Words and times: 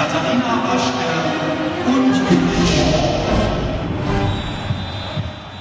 Katharina 0.00 0.64
Waschke 0.64 1.08
und 1.86 2.14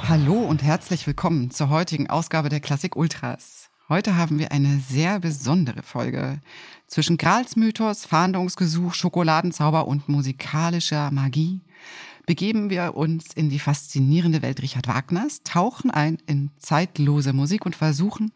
Hallo 0.07 0.35
und 0.35 0.63
herzlich 0.63 1.05
willkommen 1.05 1.51
zur 1.51 1.69
heutigen 1.69 2.09
Ausgabe 2.09 2.47
der 2.47 2.61
Klassik 2.61 2.95
Ultras. 2.95 3.69
Heute 3.89 4.15
haben 4.15 4.39
wir 4.39 4.53
eine 4.53 4.79
sehr 4.79 5.19
besondere 5.19 5.83
Folge. 5.83 6.39
Zwischen 6.87 7.17
Gralsmythos, 7.17 8.05
Fahndungsgesuch, 8.05 8.93
Schokoladenzauber 8.93 9.89
und 9.89 10.07
musikalischer 10.07 11.11
Magie 11.11 11.59
begeben 12.25 12.69
wir 12.69 12.95
uns 12.95 13.33
in 13.33 13.49
die 13.49 13.59
faszinierende 13.59 14.41
Welt 14.41 14.61
Richard 14.61 14.87
Wagners, 14.87 15.43
tauchen 15.43 15.91
ein 15.91 16.17
in 16.27 16.51
zeitlose 16.59 17.33
Musik 17.33 17.65
und 17.65 17.75
versuchen, 17.75 18.31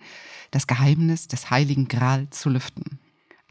das 0.52 0.67
Geheimnis 0.67 1.30
des 1.30 1.50
heiligen 1.50 1.88
Gral 1.88 2.30
zu 2.30 2.50
lüften. 2.50 3.00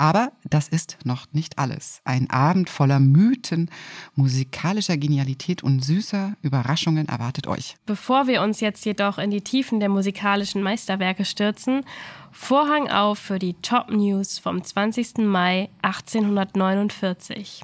Aber 0.02 0.32
das 0.42 0.66
ist 0.66 0.98
noch 1.04 1.26
nicht 1.30 1.60
alles. 1.60 2.00
Ein 2.04 2.28
Abend 2.28 2.68
voller 2.68 2.98
Mythen, 2.98 3.70
musikalischer 4.16 4.96
Genialität 4.96 5.62
und 5.62 5.78
süßer 5.78 6.32
Überraschungen 6.42 7.06
erwartet 7.06 7.46
euch. 7.46 7.76
Bevor 7.86 8.26
wir 8.26 8.42
uns 8.42 8.58
jetzt 8.58 8.84
jedoch 8.84 9.18
in 9.18 9.30
die 9.30 9.42
Tiefen 9.42 9.78
der 9.78 9.88
musikalischen 9.88 10.60
Meisterwerke 10.60 11.24
stürzen, 11.24 11.84
Vorhang 12.32 12.90
auf 12.90 13.20
für 13.20 13.38
die 13.38 13.54
Top 13.62 13.90
News 13.90 14.40
vom 14.40 14.64
20. 14.64 15.18
Mai 15.18 15.68
1849. 15.82 17.62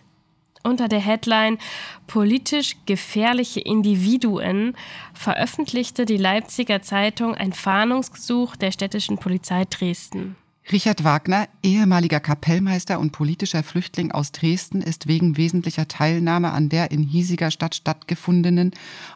Unter 0.63 0.87
der 0.87 1.01
Headline 1.01 1.59
Politisch 2.07 2.77
gefährliche 2.87 3.59
Individuen 3.59 4.77
veröffentlichte 5.13 6.05
die 6.05 6.19
Leipziger 6.19 6.83
Zeitung 6.83 7.35
ein 7.35 7.53
Fahndungsgesuch 7.53 8.55
der 8.55 8.71
städtischen 8.71 9.19
Polizei 9.19 9.65
Dresden. 9.65 10.37
Richard 10.71 11.03
Wagner, 11.03 11.49
ehemaliger 11.63 12.21
Kapellmeister 12.21 12.99
und 13.01 13.11
politischer 13.11 13.63
Flüchtling 13.63 14.13
aus 14.13 14.33
Dresden, 14.33 14.83
ist 14.83 15.07
wegen 15.09 15.39
wesentlicher 15.39 15.89
Teilnahme 15.89 16.53
an 16.53 16.69
der 16.69 16.91
in 16.91 17.03
hiesiger 17.03 17.51
Stadt 17.51 17.75
stattgefundenen 17.75 18.73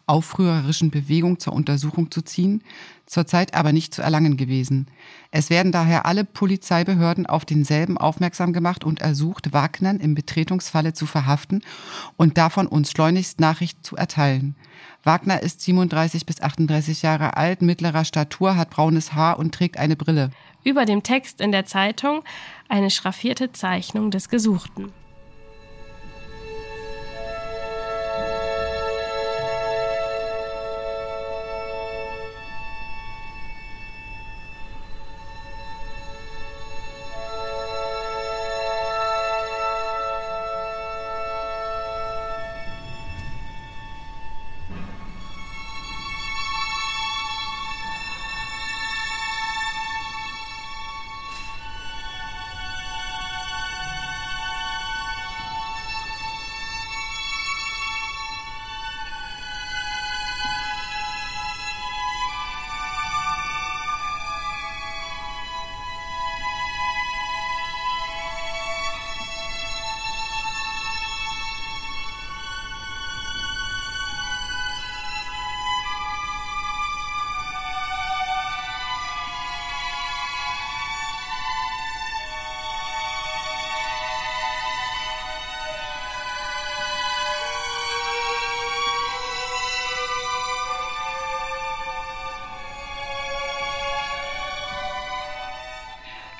aufrührerischen 0.07 0.91
Bewegung 0.91 1.41
zur 1.41 1.53
Untersuchung 1.53 2.11
zu 2.11 2.23
ziehen, 2.23 2.63
zurzeit 3.07 3.55
aber 3.55 3.73
nicht 3.73 3.95
zu 3.95 4.03
erlangen 4.03 4.37
gewesen. 4.37 4.87
Es 5.31 5.51
werden 5.51 5.73
daher 5.73 6.07
alle 6.07 6.25
Polizeibehörden 6.25 7.27
auf 7.27 7.45
denselben 7.45 7.99
aufmerksam 7.99 8.53
gemacht 8.53 8.85
und 8.85 9.01
ersucht, 9.01 9.53
Wagnern 9.53 10.01
im 10.01 10.15
Betretungsfalle 10.15 10.93
zu 10.93 11.07
verhaften 11.07 11.63
und 12.17 12.39
davon 12.39 12.67
uns 12.67 12.91
schleunigst 12.91 13.41
Nachricht 13.41 13.85
zu 13.85 13.97
erteilen. 13.97 14.57
Wagner 15.05 15.43
ist 15.43 15.61
37 15.63 16.27
bis 16.27 16.41
38 16.41 17.03
Jahre 17.03 17.37
alt, 17.37 17.61
mittlerer 17.63 18.05
Statur, 18.05 18.57
hat 18.57 18.71
braunes 18.71 19.15
Haar 19.15 19.39
und 19.39 19.55
trägt 19.55 19.77
eine 19.79 19.97
Brille. 19.97 20.31
Über 20.65 20.85
dem 20.85 21.03
Text 21.03 21.41
in 21.41 21.51
der 21.51 21.67
Zeitung 21.67 22.23
eine 22.69 22.91
schraffierte 22.91 23.53
Zeichnung 23.53 24.11
des 24.11 24.29
Gesuchten. 24.29 24.93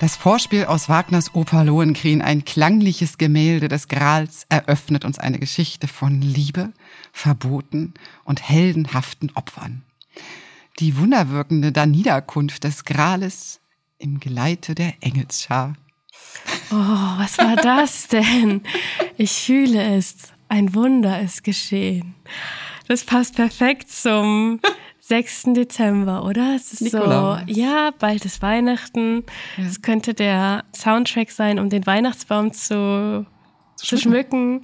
Das 0.03 0.17
Vorspiel 0.17 0.65
aus 0.65 0.89
Wagners 0.89 1.33
Oper 1.33 1.63
Lohengrin, 1.63 2.21
ein 2.21 2.43
klangliches 2.43 3.17
Gemälde 3.17 3.69
des 3.69 3.87
Grals, 3.87 4.45
eröffnet 4.49 5.05
uns 5.05 5.17
eine 5.17 5.39
Geschichte 5.39 5.87
von 5.87 6.21
Liebe, 6.21 6.73
Verboten 7.13 7.93
und 8.25 8.41
heldenhaften 8.49 9.31
Opfern. 9.35 9.83
Die 10.79 10.97
wunderwirkende 10.97 11.71
Daniederkunft 11.71 12.65
des 12.65 12.83
Grales 12.83 13.61
im 13.97 14.19
Geleite 14.19 14.75
der 14.75 14.93
Engelsschar. 14.99 15.75
Oh, 16.69 16.75
was 16.75 17.37
war 17.37 17.55
das 17.55 18.09
denn? 18.09 18.63
Ich 19.15 19.31
fühle 19.31 19.95
es. 19.95 20.33
Ein 20.49 20.75
Wunder 20.75 21.21
ist 21.21 21.45
geschehen. 21.45 22.15
Das 22.89 23.05
passt 23.05 23.35
perfekt 23.35 23.89
zum 23.89 24.59
6. 25.05 25.47
Dezember, 25.53 26.23
oder? 26.23 26.55
Es 26.55 26.71
ist 26.71 26.81
Nikolaus. 26.81 27.41
so, 27.45 27.51
ja, 27.51 27.91
bald 27.99 28.23
ist 28.23 28.41
Weihnachten. 28.41 29.25
Es 29.57 29.75
ja. 29.75 29.81
könnte 29.81 30.13
der 30.13 30.63
Soundtrack 30.73 31.29
sein, 31.29 31.59
um 31.59 31.69
den 31.69 31.85
Weihnachtsbaum 31.85 32.53
zu, 32.53 33.25
zu, 33.75 33.85
zu 33.85 33.97
schmücken. 33.97 34.61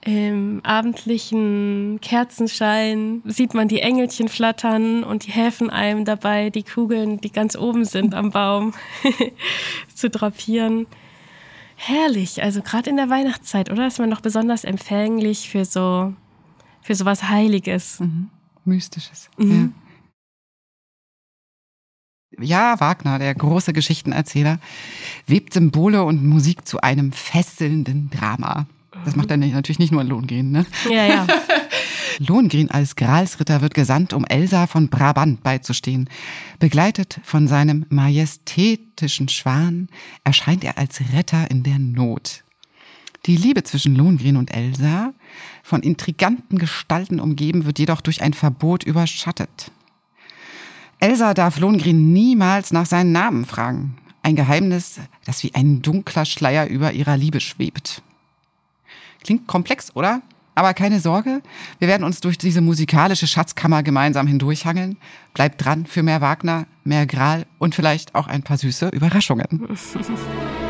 Im 0.00 0.60
abendlichen 0.64 1.98
Kerzenschein 2.00 3.20
sieht 3.26 3.52
man 3.52 3.68
die 3.68 3.80
Engelchen 3.80 4.28
flattern 4.28 5.04
und 5.04 5.26
die 5.26 5.30
helfen 5.30 5.68
einem 5.68 6.06
dabei, 6.06 6.48
die 6.48 6.62
Kugeln, 6.64 7.20
die 7.20 7.30
ganz 7.30 7.54
oben 7.54 7.84
sind 7.84 8.14
am 8.14 8.30
Baum, 8.30 8.72
zu 9.94 10.08
drapieren. 10.08 10.86
Herrlich, 11.76 12.42
also 12.42 12.62
gerade 12.62 12.88
in 12.88 12.96
der 12.96 13.10
Weihnachtszeit, 13.10 13.70
oder? 13.70 13.86
Ist 13.86 13.98
man 13.98 14.08
noch 14.08 14.22
besonders 14.22 14.64
empfänglich 14.64 15.50
für 15.50 15.66
so, 15.66 16.14
für 16.80 16.94
sowas 16.94 17.28
Heiliges. 17.28 18.00
Mhm. 18.00 18.30
Mystisches. 18.64 19.28
Mhm. 19.38 19.50
Ja. 19.50 19.68
Ja, 22.40 22.80
Wagner, 22.80 23.18
der 23.18 23.34
große 23.34 23.74
Geschichtenerzähler, 23.74 24.58
webt 25.26 25.52
Symbole 25.52 26.02
und 26.02 26.24
Musik 26.24 26.66
zu 26.66 26.80
einem 26.80 27.12
fesselnden 27.12 28.08
Drama. 28.10 28.66
Das 29.04 29.16
macht 29.16 29.30
er 29.30 29.36
natürlich 29.36 29.78
nicht 29.78 29.92
nur 29.92 30.00
in 30.00 30.08
Lohengrin, 30.08 30.50
ne? 30.50 30.66
Ja, 30.88 31.06
ja. 31.06 31.26
Lohengrin 32.18 32.70
als 32.70 32.96
Gralsritter 32.96 33.60
wird 33.60 33.74
gesandt, 33.74 34.12
um 34.12 34.24
Elsa 34.24 34.66
von 34.66 34.88
Brabant 34.88 35.42
beizustehen. 35.42 36.08
Begleitet 36.58 37.20
von 37.24 37.48
seinem 37.48 37.86
majestätischen 37.88 39.28
Schwan 39.28 39.88
erscheint 40.24 40.64
er 40.64 40.78
als 40.78 41.00
Retter 41.12 41.50
in 41.50 41.62
der 41.62 41.78
Not. 41.78 42.44
Die 43.26 43.36
Liebe 43.36 43.62
zwischen 43.62 43.94
Lohengrin 43.94 44.36
und 44.36 44.54
Elsa, 44.54 45.14
von 45.62 45.82
intriganten 45.82 46.58
Gestalten 46.58 47.20
umgeben, 47.20 47.64
wird 47.64 47.78
jedoch 47.78 48.00
durch 48.00 48.22
ein 48.22 48.34
Verbot 48.34 48.84
überschattet. 48.84 49.70
Elsa 51.00 51.34
darf 51.34 51.58
Lohengrin 51.58 52.12
niemals 52.12 52.72
nach 52.72 52.86
seinen 52.86 53.12
Namen 53.12 53.44
fragen. 53.44 53.96
Ein 54.22 54.36
Geheimnis, 54.36 55.00
das 55.24 55.42
wie 55.42 55.54
ein 55.54 55.82
dunkler 55.82 56.24
Schleier 56.24 56.68
über 56.68 56.92
ihrer 56.92 57.16
Liebe 57.16 57.40
schwebt. 57.40 58.02
Klingt 59.24 59.48
komplex, 59.48 59.94
oder? 59.96 60.22
Aber 60.54 60.74
keine 60.74 61.00
Sorge, 61.00 61.42
wir 61.78 61.88
werden 61.88 62.04
uns 62.04 62.20
durch 62.20 62.36
diese 62.36 62.60
musikalische 62.60 63.26
Schatzkammer 63.26 63.82
gemeinsam 63.82 64.26
hindurchhangeln. 64.26 64.98
Bleibt 65.32 65.64
dran 65.64 65.86
für 65.86 66.02
mehr 66.02 66.20
Wagner, 66.20 66.66
mehr 66.84 67.06
Gral 67.06 67.46
und 67.58 67.74
vielleicht 67.74 68.14
auch 68.14 68.26
ein 68.26 68.42
paar 68.42 68.58
süße 68.58 68.88
Überraschungen. 68.88 69.76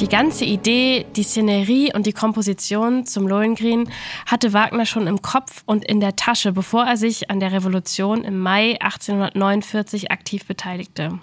Die 0.00 0.08
ganze 0.08 0.46
Idee, 0.46 1.04
die 1.14 1.22
Szenerie 1.22 1.92
und 1.92 2.06
die 2.06 2.14
Komposition 2.14 3.04
zum 3.04 3.28
Lohengrin 3.28 3.90
hatte 4.24 4.54
Wagner 4.54 4.86
schon 4.86 5.06
im 5.06 5.20
Kopf 5.20 5.62
und 5.66 5.84
in 5.84 6.00
der 6.00 6.16
Tasche, 6.16 6.52
bevor 6.52 6.86
er 6.86 6.96
sich 6.96 7.30
an 7.30 7.38
der 7.38 7.52
Revolution 7.52 8.24
im 8.24 8.38
Mai 8.38 8.80
1849 8.80 10.10
aktiv 10.10 10.46
beteiligte. 10.46 11.18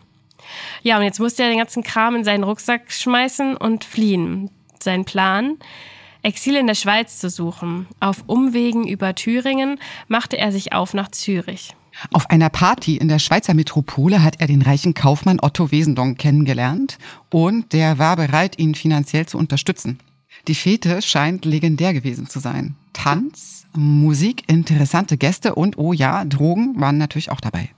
Ja, 0.84 0.98
und 0.98 1.04
jetzt 1.04 1.20
musste 1.20 1.42
er 1.42 1.50
den 1.50 1.58
ganzen 1.58 1.82
Kram 1.82 2.18
in 2.18 2.24
seinen 2.24 2.44
Rucksack 2.44 2.92
schmeißen 2.92 3.58
und 3.58 3.84
fliehen. 3.84 4.52
Sein 4.80 5.06
Plan? 5.06 5.58
Exil 6.22 6.56
in 6.56 6.68
der 6.68 6.76
Schweiz 6.76 7.18
zu 7.18 7.32
suchen. 7.32 7.88
Auf 8.00 8.26
Umwegen 8.28 8.88
über 8.88 9.16
Thüringen 9.16 9.80
machte 10.08 10.38
er 10.38 10.52
sich 10.52 10.74
auf 10.74 10.94
nach 10.94 11.10
Zürich. 11.10 11.77
Auf 12.12 12.30
einer 12.30 12.50
Party 12.50 12.98
in 12.98 13.08
der 13.08 13.20
Schweizer 13.20 13.54
Metropole 13.54 14.24
hat 14.24 14.40
er 14.40 14.48
den 14.48 14.62
reichen 14.62 14.94
Kaufmann 14.94 15.40
Otto 15.42 15.72
Wesendonck 15.72 16.18
kennengelernt 16.18 16.98
und 17.30 17.74
der 17.74 17.98
war 17.98 18.16
bereit, 18.16 18.60
ihn 18.60 18.76
finanziell 18.76 19.26
zu 19.26 19.38
unterstützen. 19.38 20.00
Die 20.48 20.56
Fete 20.56 21.02
scheint 21.02 21.46
legendär 21.46 21.94
gewesen 21.94 22.28
zu 22.28 22.40
sein. 22.40 22.76
Tanz, 22.94 23.66
Musik, 23.76 24.44
interessante 24.48 25.18
Gäste 25.18 25.56
und, 25.56 25.78
oh 25.78 25.94
ja, 25.94 26.24
Drogen 26.26 26.80
waren 26.80 26.98
natürlich 26.98 27.32
auch 27.32 27.42
dabei. 27.42 27.70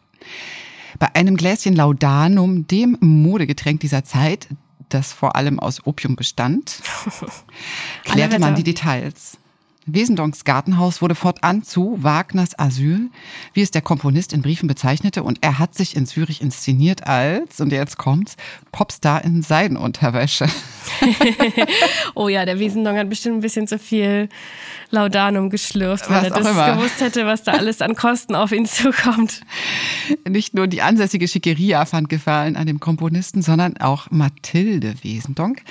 Bei 0.98 1.14
einem 1.16 1.38
Gläschen 1.38 1.76
Laudanum, 1.76 2.68
dem 2.68 2.98
Modegetränk 3.00 3.80
dieser 3.80 4.04
Zeit, 4.04 4.48
das 4.90 5.14
vor 5.14 5.36
allem 5.36 5.60
aus 5.60 5.86
Opium 5.86 6.16
bestand, 6.16 6.82
klärte 8.04 8.40
man 8.40 8.56
die 8.56 8.64
Details. 8.64 9.38
Wesendonks 9.94 10.44
Gartenhaus 10.44 11.02
wurde 11.02 11.16
fortan 11.16 11.64
zu 11.64 11.98
Wagners 12.02 12.58
Asyl, 12.58 13.10
wie 13.54 13.62
es 13.62 13.72
der 13.72 13.82
Komponist 13.82 14.34
in 14.34 14.42
Briefen 14.42 14.68
bezeichnete, 14.68 15.24
und 15.24 15.40
er 15.42 15.60
hat 15.60 15.76
sich 15.76 15.96
in 15.96 16.06
Zürich 16.06 16.42
inszeniert 16.42 17.08
als, 17.08 17.60
und 17.60 17.72
jetzt 17.72 17.98
kommt's, 17.98 18.36
Popstar 18.72 19.24
in 19.24 19.42
Seidenunterwäsche. 19.42 20.48
oh 22.16 22.28
ja, 22.28 22.46
der 22.46 22.60
Wesendonk 22.60 22.98
hat 22.98 23.10
bestimmt 23.10 23.38
ein 23.38 23.42
bisschen 23.42 23.68
zu 23.68 23.80
viel 23.80 24.30
Laudanum 24.92 25.50
geschlürft, 25.50 26.10
weil 26.10 26.26
er 26.26 26.32
das 26.32 26.50
immer. 26.50 26.76
gewusst 26.76 27.02
hätte, 27.02 27.26
was 27.26 27.44
da 27.44 27.54
alles 27.54 27.82
an 27.82 27.96
Kosten 27.96 28.36
auf 28.36 28.52
ihn 28.52 28.66
zukommt. 28.66 29.42
Nicht 30.28 30.54
nur 30.54 30.68
die 30.68 30.82
ansässige 30.82 31.28
Schickeria 31.28 31.86
fand 31.86 32.10
Gefallen 32.10 32.56
an 32.56 32.68
dem 32.68 32.80
Komponisten, 32.80 33.42
sondern 33.42 33.78
auch 33.78 34.10
Mathilde 34.12 34.96
Wesendonck 35.04 35.62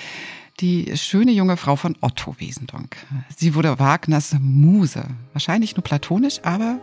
die 0.61 0.97
schöne 0.97 1.33
junge 1.33 1.57
Frau 1.57 1.77
von 1.77 1.97
Otto 2.01 2.35
Wesendonck. 2.39 2.97
Sie 3.37 3.55
wurde 3.55 3.79
Wagners 3.79 4.37
Muse. 4.41 5.05
Wahrscheinlich 5.33 5.77
nur 5.77 5.85
platonisch, 5.85 6.41
aber 6.43 6.81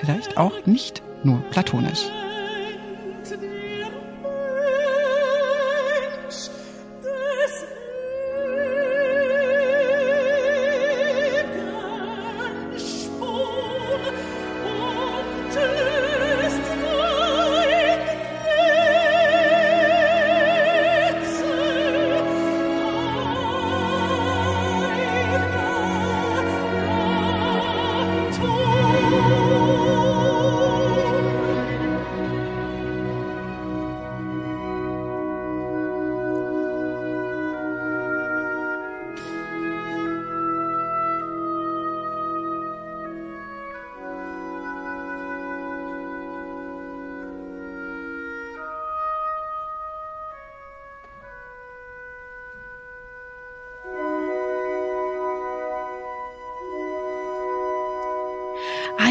vielleicht 0.00 0.36
auch 0.36 0.66
nicht 0.66 1.02
nur 1.24 1.38
platonisch. 1.50 2.04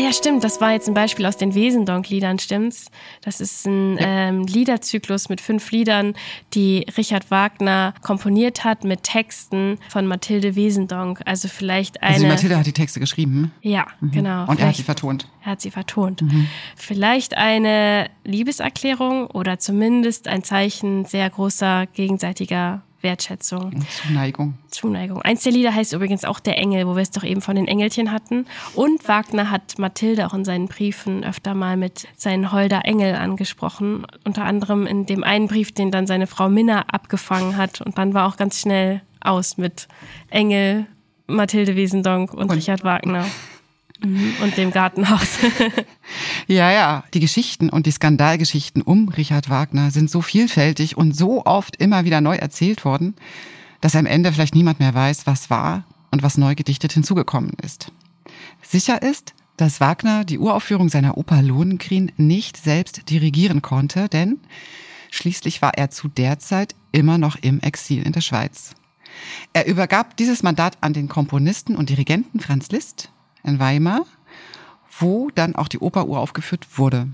Ja, 0.07 0.13
stimmt. 0.13 0.43
Das 0.43 0.61
war 0.61 0.71
jetzt 0.71 0.87
ein 0.87 0.93
Beispiel 0.93 1.25
aus 1.25 1.35
den 1.35 1.53
Wesendonck-Liedern, 1.53 2.39
stimmt's? 2.39 2.89
Das 3.21 3.41
ist 3.41 3.65
ein 3.65 3.97
ähm, 3.99 4.45
Liederzyklus 4.45 5.27
mit 5.27 5.41
fünf 5.41 5.69
Liedern, 5.71 6.13
die 6.53 6.85
Richard 6.97 7.29
Wagner 7.29 7.93
komponiert 8.01 8.63
hat 8.63 8.85
mit 8.85 9.03
Texten 9.03 9.77
von 9.89 10.07
Mathilde 10.07 10.55
Wesendonck. 10.55 11.19
Also 11.25 11.49
vielleicht 11.49 12.01
eine. 12.01 12.15
Also 12.15 12.27
Mathilde 12.27 12.57
hat 12.57 12.65
die 12.65 12.73
Texte 12.73 12.99
geschrieben. 12.99 13.51
Ja, 13.61 13.85
mhm. 13.99 14.11
genau. 14.11 14.45
Und 14.47 14.59
er 14.59 14.69
hat 14.69 14.75
sie 14.75 14.83
vertont. 14.83 15.27
Er 15.43 15.51
hat 15.51 15.61
sie 15.61 15.71
vertont. 15.71 16.21
Mhm. 16.21 16.47
Vielleicht 16.75 17.35
eine 17.35 18.09
Liebeserklärung 18.23 19.27
oder 19.27 19.59
zumindest 19.59 20.27
ein 20.27 20.43
Zeichen 20.43 21.05
sehr 21.05 21.29
großer 21.29 21.85
gegenseitiger 21.87 22.81
Wertschätzung. 23.01 23.85
Zuneigung. 23.89 24.55
Zuneigung. 24.69 25.21
Eins 25.21 25.43
der 25.43 25.51
Lieder 25.51 25.73
heißt 25.73 25.93
übrigens 25.93 26.25
auch 26.25 26.39
Der 26.39 26.57
Engel, 26.57 26.87
wo 26.87 26.95
wir 26.95 27.01
es 27.01 27.11
doch 27.11 27.23
eben 27.23 27.41
von 27.41 27.55
den 27.55 27.67
Engelchen 27.67 28.11
hatten. 28.11 28.45
Und 28.73 29.07
Wagner 29.07 29.51
hat 29.51 29.77
Mathilde 29.77 30.27
auch 30.27 30.33
in 30.33 30.45
seinen 30.45 30.67
Briefen 30.67 31.23
öfter 31.23 31.53
mal 31.53 31.77
mit 31.77 32.07
seinen 32.15 32.51
Holder 32.51 32.85
Engel 32.85 33.15
angesprochen. 33.15 34.05
Unter 34.23 34.45
anderem 34.45 34.87
in 34.87 35.05
dem 35.05 35.23
einen 35.23 35.47
Brief, 35.47 35.71
den 35.71 35.91
dann 35.91 36.07
seine 36.07 36.27
Frau 36.27 36.49
Minna 36.49 36.81
abgefangen 36.87 37.57
hat. 37.57 37.81
Und 37.81 37.97
dann 37.97 38.13
war 38.13 38.27
auch 38.27 38.37
ganz 38.37 38.59
schnell 38.59 39.01
aus 39.21 39.57
mit 39.57 39.87
Engel, 40.29 40.87
Mathilde 41.27 41.75
Wesendonck 41.75 42.33
und, 42.33 42.49
und 42.49 42.51
Richard 42.51 42.83
Wagner. 42.83 43.25
Mhm. 43.99 44.35
Und 44.43 44.57
dem 44.57 44.71
Gartenhaus. 44.71 45.39
ja, 46.47 46.71
ja. 46.71 47.03
Die 47.13 47.19
Geschichten 47.19 47.69
und 47.69 47.85
die 47.85 47.91
Skandalgeschichten 47.91 48.81
um 48.81 49.09
Richard 49.09 49.49
Wagner 49.49 49.91
sind 49.91 50.09
so 50.09 50.21
vielfältig 50.21 50.97
und 50.97 51.15
so 51.15 51.45
oft 51.45 51.75
immer 51.75 52.05
wieder 52.05 52.21
neu 52.21 52.35
erzählt 52.35 52.85
worden, 52.85 53.15
dass 53.81 53.95
am 53.95 54.05
Ende 54.05 54.31
vielleicht 54.31 54.55
niemand 54.55 54.79
mehr 54.79 54.93
weiß, 54.93 55.27
was 55.27 55.49
war 55.49 55.83
und 56.11 56.23
was 56.23 56.37
neu 56.37 56.55
gedichtet 56.55 56.93
hinzugekommen 56.93 57.51
ist. 57.61 57.91
Sicher 58.61 59.01
ist, 59.01 59.33
dass 59.57 59.81
Wagner 59.81 60.23
die 60.23 60.39
Uraufführung 60.39 60.89
seiner 60.89 61.17
Oper 61.17 61.41
Lohengrin 61.41 62.11
nicht 62.17 62.57
selbst 62.57 63.09
dirigieren 63.09 63.61
konnte, 63.61 64.07
denn 64.07 64.39
schließlich 65.11 65.61
war 65.61 65.73
er 65.75 65.89
zu 65.89 66.07
der 66.07 66.39
Zeit 66.39 66.75
immer 66.91 67.17
noch 67.17 67.35
im 67.41 67.59
Exil 67.59 68.03
in 68.03 68.13
der 68.13 68.21
Schweiz. 68.21 68.75
Er 69.53 69.67
übergab 69.67 70.15
dieses 70.17 70.43
Mandat 70.43 70.77
an 70.81 70.93
den 70.93 71.07
Komponisten 71.09 71.75
und 71.75 71.89
Dirigenten 71.89 72.39
Franz 72.39 72.69
Liszt 72.69 73.11
in 73.43 73.59
Weimar, 73.59 74.05
wo 74.99 75.29
dann 75.33 75.55
auch 75.55 75.67
die 75.67 75.79
Oper 75.79 76.07
uraufgeführt 76.07 76.77
wurde. 76.77 77.07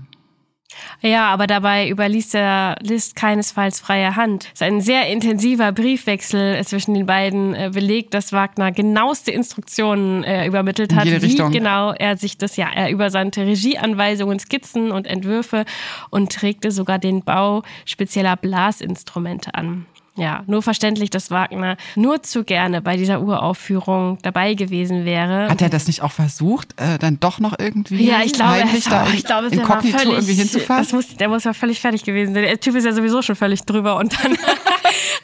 Ja, 1.00 1.28
aber 1.28 1.46
dabei 1.46 1.88
überließ 1.88 2.30
der 2.30 2.76
List 2.80 3.16
keinesfalls 3.16 3.80
freie 3.80 4.16
Hand. 4.16 4.46
Es 4.46 4.60
ist 4.60 4.62
ein 4.62 4.80
sehr 4.80 5.08
intensiver 5.08 5.72
Briefwechsel 5.72 6.64
zwischen 6.64 6.94
den 6.94 7.06
beiden 7.06 7.54
äh, 7.54 7.70
belegt, 7.72 8.14
dass 8.14 8.32
Wagner 8.32 8.72
genaueste 8.72 9.30
Instruktionen 9.30 10.24
äh, 10.24 10.46
übermittelt 10.46 10.94
hat, 10.94 11.06
wie 11.06 11.14
Richtung. 11.14 11.52
genau 11.52 11.92
er 11.92 12.16
sich 12.16 12.38
das 12.38 12.56
ja, 12.56 12.68
er 12.74 12.90
übersandte 12.90 13.46
Regieanweisungen, 13.46 14.38
Skizzen 14.38 14.90
und 14.90 15.06
Entwürfe 15.06 15.64
und 16.10 16.32
trägte 16.32 16.70
sogar 16.70 16.98
den 16.98 17.22
Bau 17.22 17.62
spezieller 17.84 18.36
Blasinstrumente 18.36 19.54
an. 19.54 19.86
Ja, 20.16 20.44
nur 20.46 20.62
verständlich, 20.62 21.10
dass 21.10 21.32
Wagner 21.32 21.76
nur 21.96 22.22
zu 22.22 22.44
gerne 22.44 22.80
bei 22.80 22.96
dieser 22.96 23.20
Uraufführung 23.20 24.18
dabei 24.22 24.54
gewesen 24.54 25.04
wäre. 25.04 25.48
Hat 25.48 25.60
er 25.60 25.68
das 25.68 25.88
nicht 25.88 26.02
auch 26.02 26.12
versucht, 26.12 26.80
äh, 26.80 26.98
dann 26.98 27.18
doch 27.18 27.40
noch 27.40 27.58
irgendwie 27.58 28.06
ja, 28.06 28.20
ich 28.24 28.32
glaube, 28.32 28.52
heimlich 28.52 28.84
da 28.84 29.08
ich 29.12 29.24
glaube, 29.24 29.48
in, 29.48 29.58
inkognito 29.58 29.98
völlig, 29.98 30.12
irgendwie 30.12 30.34
hinzufahren? 30.34 30.84
Das 30.84 30.92
muss, 30.92 31.16
der 31.16 31.28
muss 31.28 31.42
ja 31.42 31.52
völlig 31.52 31.80
fertig 31.80 32.04
gewesen 32.04 32.32
sein. 32.32 32.44
Der 32.44 32.60
Typ 32.60 32.76
ist 32.76 32.84
ja 32.84 32.92
sowieso 32.92 33.22
schon 33.22 33.34
völlig 33.34 33.64
drüber 33.64 33.96
und 33.96 34.12
dann 34.22 34.36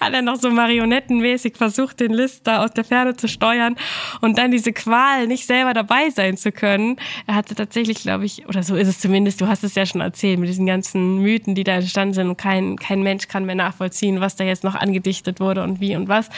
hat 0.00 0.14
er 0.14 0.22
noch 0.22 0.36
so 0.36 0.50
marionettenmäßig 0.50 1.56
versucht, 1.56 2.00
den 2.00 2.12
List 2.12 2.46
da 2.46 2.64
aus 2.64 2.72
der 2.72 2.84
Ferne 2.84 3.16
zu 3.16 3.28
steuern 3.28 3.76
und 4.20 4.38
dann 4.38 4.50
diese 4.50 4.72
Qual, 4.72 5.26
nicht 5.26 5.46
selber 5.46 5.74
dabei 5.74 6.10
sein 6.10 6.36
zu 6.36 6.52
können. 6.52 6.96
Er 7.26 7.34
hatte 7.34 7.54
tatsächlich, 7.54 7.98
glaube 7.98 8.24
ich, 8.24 8.48
oder 8.48 8.62
so 8.62 8.76
ist 8.76 8.88
es 8.88 8.98
zumindest, 8.98 9.40
du 9.40 9.46
hast 9.46 9.62
es 9.62 9.74
ja 9.74 9.84
schon 9.84 10.00
erzählt, 10.00 10.38
mit 10.38 10.48
diesen 10.48 10.66
ganzen 10.66 11.18
Mythen, 11.18 11.54
die 11.54 11.64
da 11.64 11.74
entstanden 11.74 12.14
sind 12.14 12.28
und 12.28 12.36
kein, 12.38 12.76
kein 12.76 13.02
Mensch 13.02 13.28
kann 13.28 13.44
mehr 13.44 13.54
nachvollziehen, 13.54 14.20
was 14.20 14.36
da 14.36 14.44
jetzt 14.44 14.64
noch 14.64 14.74
angedichtet 14.74 15.40
wurde 15.40 15.62
und 15.62 15.80
wie 15.80 15.96
und 15.96 16.08
was. 16.08 16.30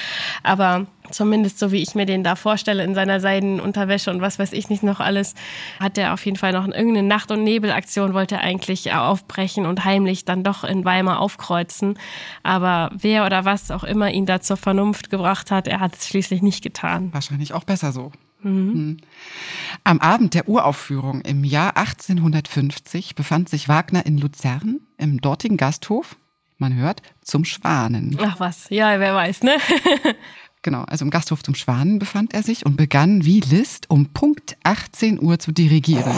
Aber 0.42 0.86
zumindest 1.10 1.58
so 1.58 1.72
wie 1.72 1.82
ich 1.82 1.94
mir 1.94 2.06
den 2.06 2.24
da 2.24 2.36
vorstelle 2.36 2.84
in 2.84 2.94
seiner 2.94 3.20
Seidenunterwäsche 3.20 4.10
und 4.10 4.20
was 4.20 4.38
weiß 4.38 4.52
ich 4.52 4.68
nicht 4.68 4.82
noch 4.82 5.00
alles, 5.00 5.34
hat 5.80 5.98
er 5.98 6.14
auf 6.14 6.24
jeden 6.24 6.36
Fall 6.36 6.52
noch 6.52 6.66
irgendeine 6.66 7.06
Nacht- 7.06 7.30
und 7.30 7.44
Nebelaktion 7.44 8.14
wollte 8.14 8.36
er 8.36 8.42
eigentlich 8.42 8.92
aufbrechen 8.92 9.66
und 9.66 9.84
heimlich 9.84 10.24
dann 10.24 10.44
doch 10.44 10.64
in 10.64 10.84
Weimar 10.84 11.20
aufkreuzen. 11.20 11.98
Aber 12.42 12.90
wer 12.94 13.26
oder 13.26 13.44
was 13.44 13.70
auch 13.70 13.84
immer 13.84 14.10
ihn 14.10 14.26
da 14.26 14.40
zur 14.40 14.56
Vernunft 14.56 15.10
gebracht 15.10 15.50
hat, 15.50 15.68
er 15.68 15.80
hat 15.80 15.96
es 15.96 16.08
schließlich 16.08 16.42
nicht 16.42 16.62
getan. 16.62 17.12
Wahrscheinlich 17.12 17.52
auch 17.52 17.64
besser 17.64 17.92
so. 17.92 18.12
Mhm. 18.42 18.98
Am 19.84 20.00
Abend 20.00 20.34
der 20.34 20.48
Uraufführung 20.48 21.20
im 21.22 21.44
Jahr 21.44 21.76
1850 21.76 23.14
befand 23.14 23.48
sich 23.48 23.68
Wagner 23.68 24.04
in 24.04 24.18
Luzern 24.18 24.80
im 24.98 25.20
dortigen 25.20 25.56
Gasthof 25.56 26.16
Man 26.58 26.74
hört 26.74 27.02
zum 27.22 27.44
Schwanen. 27.44 28.16
Ach 28.20 28.40
was, 28.40 28.68
ja, 28.70 28.98
wer 28.98 29.14
weiß, 29.14 29.42
ne? 29.42 29.56
Genau, 30.62 30.82
also 30.84 31.04
im 31.04 31.10
Gasthof 31.10 31.42
zum 31.42 31.56
Schwanen 31.56 31.98
befand 31.98 32.34
er 32.34 32.44
sich 32.44 32.64
und 32.64 32.76
begann 32.76 33.24
wie 33.24 33.40
Liszt 33.40 33.90
um 33.90 34.06
Punkt 34.12 34.56
18 34.62 35.20
Uhr 35.20 35.40
zu 35.40 35.50
dirigieren. 35.50 36.14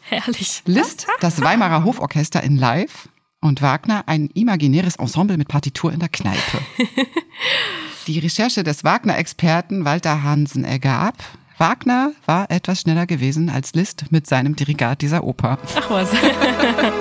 Herrlich. 0.00 0.62
Liszt, 0.66 1.06
das 1.20 1.40
Weimarer 1.42 1.84
Hoforchester 1.84 2.42
in 2.42 2.56
Live 2.56 3.08
und 3.40 3.60
Wagner 3.60 4.04
ein 4.06 4.28
imaginäres 4.28 4.96
Ensemble 4.96 5.36
mit 5.36 5.48
Partitur 5.48 5.92
in 5.92 5.98
der 5.98 6.08
Kneipe. 6.08 6.58
Die 8.06 8.20
Recherche 8.20 8.62
des 8.62 8.84
Wagner-Experten 8.84 9.84
Walter 9.84 10.22
Hansen 10.22 10.64
ergab, 10.64 11.14
Wagner 11.58 12.12
war 12.24 12.50
etwas 12.50 12.82
schneller 12.82 13.06
gewesen 13.06 13.50
als 13.50 13.74
Liszt 13.74 14.06
mit 14.10 14.28
seinem 14.28 14.54
Dirigat 14.54 15.02
dieser 15.02 15.24
Oper. 15.24 15.58
Ach 15.76 15.90
was. 15.90 16.08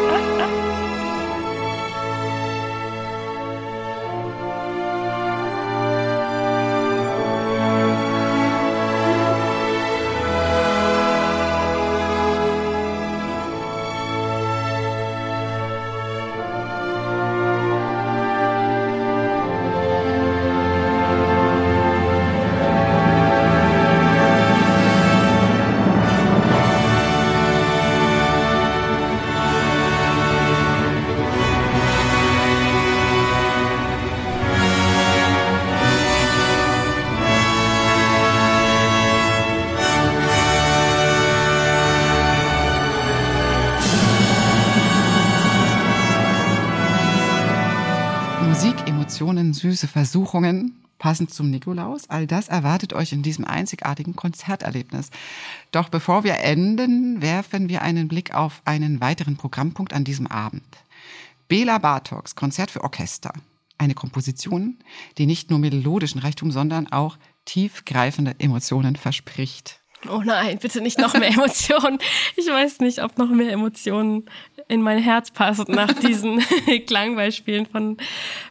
Musik, 48.48 48.88
Emotionen, 48.88 49.54
süße 49.54 49.90
Versuchungen, 49.90 50.82
passend 51.00 51.34
zum 51.34 51.50
Nikolaus. 51.52 52.10
All 52.10 52.26
das 52.26 52.48
erwartet 52.48 52.94
euch 52.94 53.12
in 53.12 53.22
diesem 53.22 53.44
einzigartigen 53.44 54.16
Konzerterlebnis. 54.16 55.10
Doch 55.74 55.90
bevor 55.90 56.24
wir 56.24 56.40
enden, 56.40 57.22
werfen 57.22 57.68
wir 57.68 57.82
einen 57.82 58.08
Blick 58.08 58.34
auf 58.34 58.62
einen 58.64 59.02
weiteren 59.02 59.36
Programmpunkt 59.36 59.92
an 59.92 60.06
diesem 60.06 60.28
Abend. 60.28 60.64
Bela 61.50 61.78
Bartoks 61.78 62.36
Konzert 62.36 62.72
für 62.72 62.86
Orchester. 62.86 63.34
Eine 63.78 63.96
Komposition, 63.96 64.78
die 65.18 65.26
nicht 65.26 65.50
nur 65.50 65.60
melodischen 65.60 66.22
Reichtum, 66.22 66.50
sondern 66.50 66.88
auch 66.88 67.18
tiefgreifende 67.44 68.36
Emotionen 68.40 68.96
verspricht. 68.96 69.77
Oh 70.10 70.22
nein, 70.24 70.60
bitte 70.60 70.82
nicht 70.82 71.00
noch 71.00 71.14
mehr 71.14 71.30
Emotionen. 71.34 71.98
Ich 72.36 72.48
weiß 72.48 72.80
nicht, 72.80 73.04
ob 73.04 73.18
noch 73.18 73.30
mehr 73.30 73.52
Emotionen 73.52 74.26
in 74.68 74.82
mein 74.82 75.00
Herz 75.00 75.32
passen 75.32 75.66
nach 75.70 75.92
diesen 76.02 76.40
Klangbeispielen 76.88 77.66
von, 77.66 77.98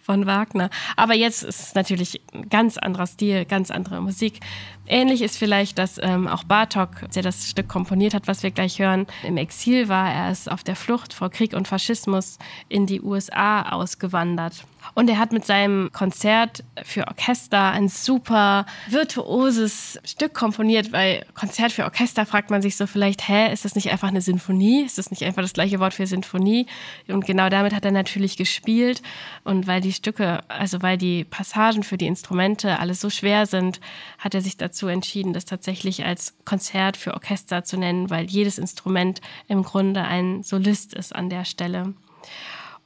von 0.02 0.26
Wagner. 0.26 0.70
Aber 0.96 1.14
jetzt 1.14 1.42
ist 1.44 1.60
es 1.60 1.74
natürlich 1.74 2.20
ein 2.32 2.48
ganz 2.48 2.78
anderer 2.78 3.06
Stil, 3.06 3.44
ganz 3.44 3.70
andere 3.70 4.00
Musik. 4.00 4.40
Ähnlich 4.86 5.22
ist 5.22 5.36
vielleicht, 5.36 5.78
dass 5.78 5.98
ähm, 6.02 6.28
auch 6.28 6.44
Bartok, 6.44 7.10
der 7.14 7.22
das 7.22 7.50
Stück 7.50 7.68
komponiert 7.68 8.14
hat, 8.14 8.28
was 8.28 8.42
wir 8.42 8.50
gleich 8.50 8.78
hören, 8.78 9.06
im 9.22 9.36
Exil 9.36 9.88
war. 9.88 10.12
Er 10.12 10.30
ist 10.30 10.50
auf 10.50 10.62
der 10.62 10.76
Flucht 10.76 11.12
vor 11.12 11.30
Krieg 11.30 11.54
und 11.54 11.68
Faschismus 11.68 12.38
in 12.68 12.86
die 12.86 13.00
USA 13.00 13.70
ausgewandert. 13.70 14.64
Und 14.94 15.10
er 15.10 15.18
hat 15.18 15.32
mit 15.32 15.44
seinem 15.44 15.90
Konzert 15.92 16.64
für 16.82 17.06
Orchester 17.08 17.70
ein 17.70 17.88
super 17.88 18.66
virtuoses 18.88 19.98
Stück 20.04 20.34
komponiert, 20.34 20.92
weil 20.92 21.24
Konzert 21.34 21.72
für 21.72 21.84
Orchester 21.84 22.24
fragt 22.26 22.50
man 22.50 22.62
sich 22.62 22.76
so 22.76 22.86
vielleicht, 22.86 23.28
hä, 23.28 23.52
ist 23.52 23.64
das 23.64 23.74
nicht 23.74 23.90
einfach 23.90 24.08
eine 24.08 24.20
Sinfonie? 24.20 24.84
Ist 24.84 24.98
das 24.98 25.10
nicht 25.10 25.24
einfach 25.24 25.42
das 25.42 25.52
gleiche 25.52 25.80
Wort 25.80 25.94
für 25.94 26.06
Sinfonie? 26.06 26.66
Und 27.08 27.26
genau 27.26 27.48
damit 27.48 27.74
hat 27.74 27.84
er 27.84 27.90
natürlich 27.90 28.36
gespielt. 28.36 29.02
Und 29.44 29.66
weil 29.66 29.80
die 29.80 29.92
Stücke, 29.92 30.40
also 30.48 30.82
weil 30.82 30.96
die 30.96 31.24
Passagen 31.24 31.82
für 31.82 31.98
die 31.98 32.06
Instrumente 32.06 32.78
alles 32.78 33.00
so 33.00 33.10
schwer 33.10 33.46
sind, 33.46 33.80
hat 34.18 34.34
er 34.34 34.40
sich 34.40 34.56
dazu 34.56 34.75
entschieden, 34.84 35.32
das 35.32 35.44
tatsächlich 35.44 36.04
als 36.04 36.34
Konzert 36.44 36.96
für 36.96 37.14
Orchester 37.14 37.64
zu 37.64 37.76
nennen, 37.78 38.10
weil 38.10 38.26
jedes 38.26 38.58
Instrument 38.58 39.20
im 39.48 39.62
Grunde 39.62 40.02
ein 40.02 40.42
Solist 40.42 40.94
ist 40.94 41.14
an 41.14 41.30
der 41.30 41.44
Stelle. 41.44 41.94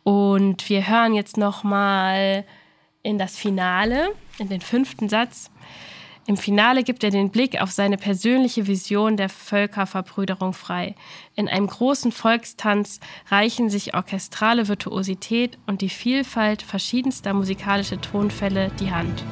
Und 0.05 0.69
wir 0.69 0.87
hören 0.89 1.15
jetzt 1.15 1.37
noch 1.37 1.65
mal 1.65 2.45
in 3.03 3.19
das 3.19 3.37
Finale, 3.37 4.15
in 4.39 4.49
den 4.49 4.61
fünften 4.61 5.09
Satz. 5.09 5.51
Im 6.27 6.37
Finale 6.37 6.85
gibt 6.85 7.03
er 7.03 7.11
den 7.11 7.31
Blick 7.31 7.61
auf 7.61 7.73
seine 7.73 7.97
persönliche 7.97 8.67
Vision 8.67 9.17
der 9.17 9.29
Völkerverbrüderung 9.29 10.53
frei. 10.53 10.95
In 11.35 11.49
einem 11.49 11.67
großen 11.67 12.13
Volkstanz 12.13 13.01
reichen 13.31 13.69
sich 13.69 13.95
orchestrale 13.95 14.69
Virtuosität 14.69 15.59
und 15.67 15.81
die 15.81 15.89
Vielfalt 15.89 16.63
verschiedenster 16.63 17.35
musikalischer 17.35 18.01
Tonfälle 18.01 18.71
die 18.79 18.93
Hand. 18.93 19.25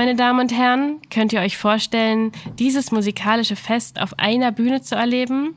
Meine 0.00 0.14
Damen 0.14 0.40
und 0.40 0.56
Herren, 0.56 1.02
könnt 1.10 1.34
ihr 1.34 1.42
euch 1.42 1.58
vorstellen, 1.58 2.32
dieses 2.58 2.90
musikalische 2.90 3.54
Fest 3.54 4.00
auf 4.00 4.18
einer 4.18 4.50
Bühne 4.50 4.80
zu 4.80 4.94
erleben? 4.94 5.54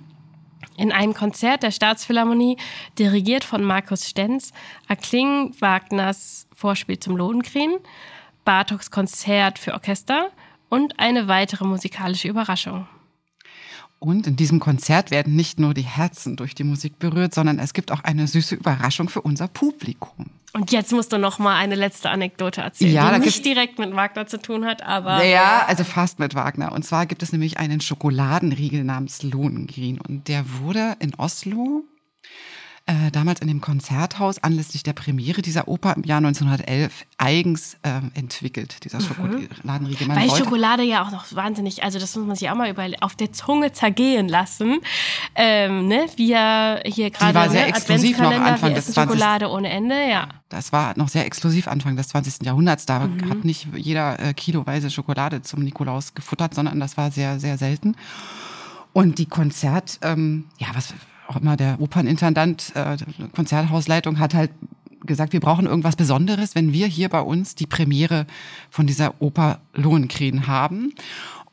In 0.75 0.91
einem 0.91 1.13
Konzert 1.13 1.63
der 1.63 1.71
Staatsphilharmonie, 1.71 2.57
dirigiert 2.99 3.45
von 3.45 3.63
Markus 3.63 4.05
Stenz, 4.05 4.51
erklingen 4.89 5.55
Wagners 5.61 6.49
Vorspiel 6.53 6.99
zum 6.99 7.15
Lohengrin, 7.15 7.77
Bartoks 8.43 8.91
Konzert 8.91 9.59
für 9.59 9.71
Orchester 9.71 10.29
und 10.67 10.99
eine 10.99 11.29
weitere 11.29 11.63
musikalische 11.63 12.27
Überraschung. 12.27 12.85
Und 14.03 14.27
in 14.27 14.35
diesem 14.35 14.59
Konzert 14.59 15.11
werden 15.11 15.33
nicht 15.33 15.61
nur 15.61 15.73
die 15.73 15.83
Herzen 15.83 16.35
durch 16.35 16.53
die 16.55 16.65
Musik 16.65 16.99
berührt, 16.99 17.33
sondern 17.33 17.57
es 17.57 17.71
gibt 17.71 17.89
auch 17.89 18.03
eine 18.03 18.27
süße 18.27 18.53
Überraschung 18.55 19.07
für 19.07 19.21
unser 19.21 19.47
Publikum. 19.47 20.25
Und 20.51 20.73
jetzt 20.73 20.91
musst 20.91 21.13
du 21.13 21.17
noch 21.17 21.39
mal 21.39 21.55
eine 21.55 21.75
letzte 21.75 22.09
Anekdote 22.09 22.59
erzählen, 22.59 22.91
Ja, 22.93 23.17
die 23.17 23.25
nicht 23.25 23.45
direkt 23.45 23.79
mit 23.79 23.95
Wagner 23.95 24.27
zu 24.27 24.41
tun 24.41 24.65
hat, 24.65 24.83
aber 24.83 25.23
Ja, 25.23 25.65
also 25.67 25.85
fast 25.85 26.19
mit 26.19 26.35
Wagner. 26.35 26.73
Und 26.73 26.83
zwar 26.83 27.05
gibt 27.05 27.23
es 27.23 27.31
nämlich 27.31 27.57
einen 27.59 27.79
Schokoladenriegel 27.79 28.83
namens 28.83 29.23
Lohengrin. 29.23 30.01
Und 30.01 30.27
der 30.27 30.43
wurde 30.59 30.97
in 30.99 31.15
Oslo 31.15 31.85
äh, 32.85 33.11
damals 33.11 33.39
in 33.39 33.47
dem 33.47 33.61
Konzerthaus 33.61 34.43
anlässlich 34.43 34.83
der 34.83 34.91
Premiere 34.91 35.41
dieser 35.41 35.69
Oper 35.69 35.95
im 35.95 36.03
Jahr 36.03 36.17
1911 36.17 37.05
eigens 37.17 37.75
äh, 37.83 38.01
entwickelt, 38.13 38.83
dieser 38.83 38.99
Schokoladenriegel. 38.99 40.05
Man 40.07 40.17
Weil 40.17 40.29
wollte- 40.29 40.43
Schokolade 40.43 40.83
ja 40.83 41.01
auch 41.05 41.11
noch 41.11 41.33
wahnsinnig, 41.33 41.81
also 41.83 41.97
das 41.97 42.13
muss 42.17 42.25
man 42.27 42.35
sich 42.35 42.49
auch 42.49 42.55
mal 42.55 42.69
über, 42.69 42.85
auf 42.99 43.15
der 43.15 43.31
Zunge 43.31 43.71
zergehen 43.71 44.27
lassen. 44.27 44.79
Ähm, 45.35 45.87
ne? 45.87 46.07
Wir 46.17 46.81
hier 46.85 47.09
gerade 47.11 47.33
war 47.33 47.49
sehr 47.49 47.61
ne? 47.61 47.67
exklusiv 47.69 48.17
noch 48.19 48.31
Anfang 48.31 48.71
des 48.73 48.79
essen 48.89 48.93
20. 48.95 49.17
Schokolade 49.17 49.49
ohne 49.49 49.69
Ende, 49.69 49.95
ja. 50.09 50.27
Das 50.49 50.73
war 50.73 50.93
noch 50.97 51.07
sehr 51.07 51.25
exklusiv 51.25 51.69
Anfang 51.69 51.95
des 51.95 52.09
20. 52.09 52.45
Jahrhunderts. 52.45 52.85
Da 52.85 52.99
Mhm. 53.07 53.29
hat 53.29 53.45
nicht 53.45 53.67
jeder 53.75 54.19
äh, 54.19 54.33
kiloweise 54.33 54.91
Schokolade 54.91 55.41
zum 55.41 55.63
Nikolaus 55.63 56.13
gefuttert, 56.15 56.53
sondern 56.53 56.79
das 56.81 56.97
war 56.97 57.11
sehr, 57.11 57.39
sehr 57.39 57.57
selten. 57.57 57.95
Und 58.91 59.17
die 59.19 59.25
Konzert, 59.25 59.99
ähm, 60.03 60.45
ja, 60.59 60.67
was 60.73 60.93
auch 61.33 61.41
immer 61.41 61.57
der 61.57 61.79
Opernintendant, 61.79 62.71
äh, 62.75 62.97
Konzerthausleitung 63.35 64.19
hat 64.19 64.33
halt 64.33 64.51
gesagt, 65.05 65.33
wir 65.33 65.39
brauchen 65.39 65.65
irgendwas 65.65 65.95
Besonderes, 65.95 66.55
wenn 66.55 66.73
wir 66.73 66.87
hier 66.87 67.09
bei 67.09 67.21
uns 67.21 67.55
die 67.55 67.67
Premiere 67.67 68.25
von 68.69 68.87
dieser 68.87 69.21
Oper 69.21 69.59
Lohengrin 69.73 70.47
haben. 70.47 70.93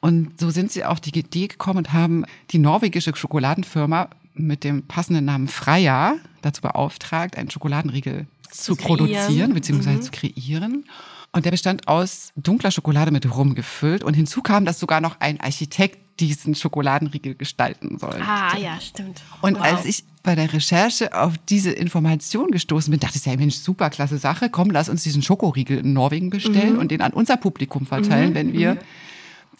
Und 0.00 0.38
so 0.40 0.50
sind 0.50 0.72
sie 0.72 0.84
auf 0.84 1.00
die 1.00 1.16
Idee 1.18 1.48
gekommen 1.48 1.78
und 1.78 1.92
haben 1.92 2.24
die 2.50 2.58
norwegische 2.58 3.14
Schokoladenfirma 3.14 4.08
mit 4.34 4.64
dem 4.64 4.84
passenden 4.86 5.24
Namen 5.26 5.48
Freya 5.48 6.14
dazu 6.42 6.62
beauftragt, 6.62 7.36
einen 7.36 7.50
Schokoladenriegel 7.50 8.26
zu, 8.50 8.74
Zu 8.74 8.76
produzieren 8.76 9.52
bzw. 9.52 9.90
Mhm. 9.90 10.02
zu 10.02 10.10
kreieren. 10.10 10.84
Und 11.32 11.44
der 11.44 11.50
bestand 11.52 11.86
aus 11.86 12.32
dunkler 12.34 12.70
Schokolade 12.70 13.12
mit 13.12 13.30
Rum 13.36 13.54
gefüllt. 13.54 14.02
Und 14.02 14.14
hinzu 14.14 14.42
kam, 14.42 14.64
dass 14.64 14.80
sogar 14.80 15.00
noch 15.00 15.20
ein 15.20 15.40
Architekt 15.40 15.98
diesen 16.20 16.54
Schokoladenriegel 16.54 17.34
gestalten 17.34 17.98
sollte. 17.98 18.22
Ah, 18.22 18.56
ja, 18.58 18.80
stimmt. 18.80 19.22
Und 19.40 19.56
Wow. 19.58 19.64
als 19.64 19.84
ich 19.86 20.04
bei 20.22 20.34
der 20.34 20.52
Recherche 20.52 21.18
auf 21.18 21.34
diese 21.48 21.70
Information 21.70 22.50
gestoßen 22.50 22.90
bin, 22.90 23.00
dachte 23.00 23.16
ich, 23.16 23.24
ja 23.24 23.34
Mensch, 23.36 23.56
super 23.56 23.88
klasse 23.90 24.18
Sache. 24.18 24.50
Komm, 24.50 24.70
lass 24.70 24.88
uns 24.88 25.02
diesen 25.02 25.22
Schokoriegel 25.22 25.78
in 25.78 25.92
Norwegen 25.92 26.30
bestellen 26.30 26.76
und 26.78 26.90
den 26.90 27.00
an 27.00 27.12
unser 27.12 27.36
Publikum 27.36 27.86
verteilen, 27.86 28.34
wenn 28.34 28.52
wir 28.52 28.76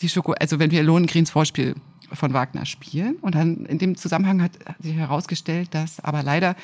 die 0.02 0.08
Schoko, 0.08 0.32
also 0.32 0.58
wenn 0.58 0.70
wir 0.70 0.82
Lohengrins 0.82 1.30
Vorspiel 1.30 1.74
von 2.12 2.32
Wagner 2.32 2.66
spielen. 2.66 3.16
Und 3.22 3.34
dann 3.34 3.64
in 3.66 3.78
dem 3.78 3.96
Zusammenhang 3.96 4.42
hat 4.42 4.52
sich 4.80 4.94
herausgestellt, 4.94 5.68
dass 5.72 6.00
aber 6.00 6.22
leider 6.22 6.56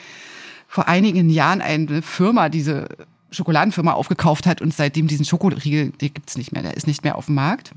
vor 0.68 0.88
einigen 0.88 1.30
Jahren 1.30 1.60
eine 1.60 2.02
Firma 2.02 2.48
diese 2.48 2.88
Schokoladenfirma 3.30 3.92
aufgekauft 3.92 4.46
hat 4.46 4.60
und 4.60 4.74
seitdem 4.74 5.06
diesen 5.08 5.24
Schokoriegel, 5.24 5.90
den 5.90 6.14
gibt's 6.14 6.36
nicht 6.36 6.52
mehr, 6.52 6.62
der 6.62 6.76
ist 6.76 6.86
nicht 6.86 7.04
mehr 7.04 7.16
auf 7.16 7.26
dem 7.26 7.34
Markt. 7.34 7.72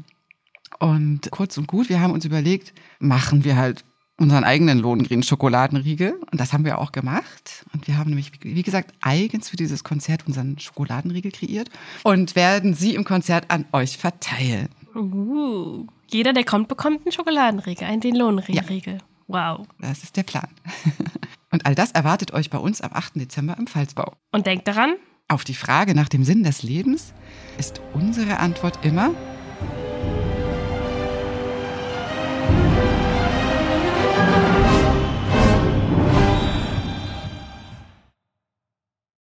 Und 0.79 1.29
kurz 1.31 1.57
und 1.57 1.67
gut, 1.67 1.89
wir 1.89 1.99
haben 1.99 2.13
uns 2.13 2.25
überlegt, 2.25 2.73
machen 2.99 3.43
wir 3.43 3.57
halt 3.57 3.83
unseren 4.19 4.43
eigenen 4.43 4.79
Lohengrin 4.79 5.23
Schokoladenriegel. 5.23 6.19
Und 6.31 6.39
das 6.39 6.53
haben 6.53 6.65
wir 6.65 6.77
auch 6.79 6.91
gemacht. 6.91 7.65
Und 7.73 7.87
wir 7.87 7.97
haben 7.97 8.09
nämlich, 8.09 8.31
wie 8.41 8.63
gesagt, 8.63 8.93
eigens 9.01 9.49
für 9.49 9.57
dieses 9.57 9.83
Konzert 9.83 10.27
unseren 10.27 10.59
Schokoladenriegel 10.59 11.31
kreiert 11.31 11.69
und 12.03 12.35
werden 12.35 12.73
sie 12.73 12.95
im 12.95 13.03
Konzert 13.03 13.49
an 13.49 13.65
euch 13.71 13.97
verteilen. 13.97 14.69
Uh, 14.95 15.85
jeder, 16.07 16.33
der 16.33 16.43
kommt, 16.43 16.67
bekommt 16.67 17.05
einen 17.05 17.11
Schokoladenriegel, 17.11 17.87
einen 17.87 18.01
den 18.01 18.15
Lohnriegel. 18.15 18.97
Wow. 19.27 19.67
Das 19.79 20.03
ist 20.03 20.17
der 20.17 20.23
Plan. 20.23 20.47
Und 21.51 21.65
all 21.65 21.75
das 21.75 21.91
erwartet 21.91 22.33
euch 22.33 22.49
bei 22.49 22.57
uns 22.57 22.81
am 22.81 22.91
8. 22.93 23.15
Dezember 23.15 23.55
im 23.57 23.67
Pfalzbau. 23.67 24.13
Und 24.31 24.45
denkt 24.45 24.67
daran, 24.67 24.95
Auf 25.27 25.43
die 25.43 25.53
Frage 25.53 25.93
nach 25.93 26.09
dem 26.09 26.23
Sinn 26.23 26.43
des 26.43 26.63
Lebens 26.63 27.13
ist 27.59 27.81
unsere 27.93 28.39
Antwort 28.39 28.83
immer, 28.83 29.11